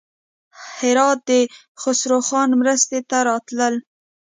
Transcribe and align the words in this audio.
هراته 0.75 1.17
د 1.49 1.49
خسروخان 1.81 2.49
مرستې 2.61 2.99
ته 3.09 3.17
راتلل. 3.29 3.75